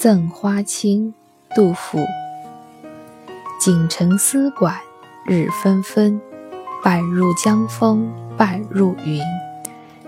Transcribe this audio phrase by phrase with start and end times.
[0.00, 1.12] 赠花卿，
[1.54, 1.98] 杜甫。
[3.60, 4.74] 锦城丝管
[5.26, 6.18] 日纷纷，
[6.82, 9.20] 半入江风半入云。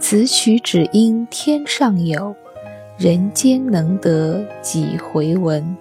[0.00, 2.34] 此曲只应天上有，
[2.96, 5.76] 人间能得几回闻。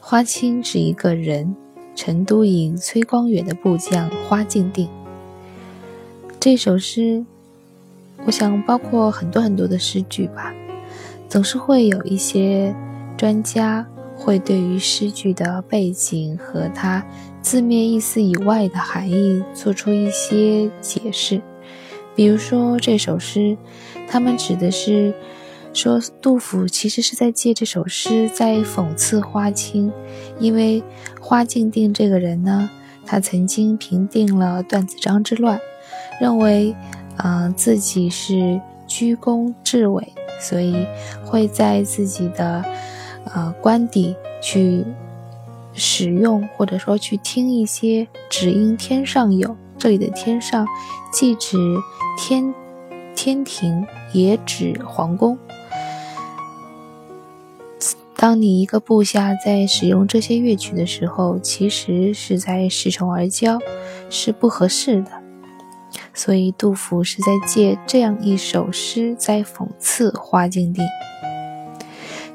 [0.00, 1.54] 花卿是一个人，
[1.94, 4.88] 成都尹崔光远的部将花敬定。
[6.40, 7.22] 这首诗，
[8.24, 10.54] 我想包括很多很多的诗句吧。
[11.32, 12.76] 总是会有一些
[13.16, 17.02] 专家会对于诗句的背景和它
[17.40, 21.40] 字面意思以外的含义做出一些解释。
[22.14, 23.56] 比如说这首诗，
[24.06, 25.14] 他们指的是
[25.72, 29.90] 说杜甫其实是在借这首诗在讽刺花卿，
[30.38, 30.84] 因为
[31.18, 32.68] 花敬定这个人呢，
[33.06, 35.58] 他曾经平定了段子章之乱，
[36.20, 36.76] 认为，
[37.24, 40.12] 嗯，自己是居功至伟。
[40.42, 40.86] 所以
[41.24, 42.64] 会在自己的
[43.32, 44.84] 呃官邸去
[45.72, 49.56] 使用，或者说去听一些“只因天上有”。
[49.78, 50.66] 这里的“天上”
[51.12, 51.56] 既指
[52.18, 52.52] 天
[53.16, 55.38] 天庭，也指皇宫。
[58.16, 63.58] 当你一个部下在使用这些乐曲的时候，其实是在恃宠而骄，
[64.08, 65.21] 是不合适的。
[66.14, 70.84] 所以，杜甫是在借这样一首诗在讽刺花敬定。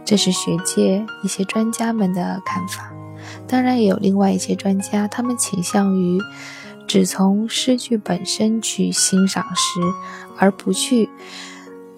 [0.04, 2.92] 这是学界一些专家们的看法。
[3.48, 6.20] 当然，也有另外一些专家，他们倾向于
[6.88, 9.80] 只从诗句本身去欣赏诗，
[10.38, 11.10] 而不去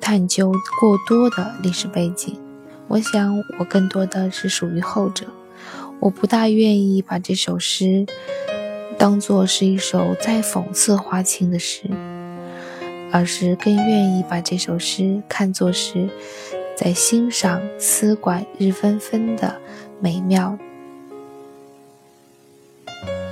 [0.02, 2.38] 探究过多的历史背景。
[2.88, 5.28] 我想，我更多的是属于后者。
[6.00, 8.06] 我不大愿意把这首诗。
[9.00, 11.90] 当做是一首在讽刺花卿的诗，
[13.14, 16.10] 而是更愿意把这首诗看作是
[16.76, 19.56] 在欣赏丝管日纷纷的
[20.02, 20.60] 美妙。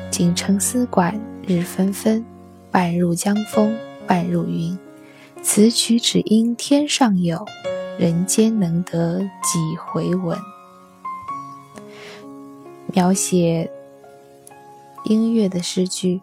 [0.10, 2.24] 锦城丝管日纷纷，
[2.72, 3.78] 半入江风
[4.08, 4.80] 半入云。
[5.44, 7.46] 此曲只应天上有，
[8.00, 10.40] 人间能得几回闻。
[12.94, 13.70] 描写。
[15.08, 16.22] 音乐的诗句，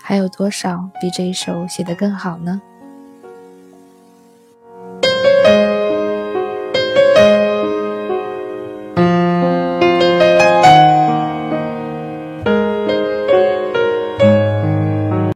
[0.00, 2.62] 还有多少比这一首写得更好呢？